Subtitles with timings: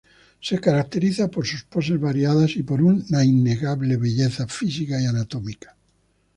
[0.41, 5.77] Se caracterizan por sus poses variadas y por una innegable belleza física y anatómica.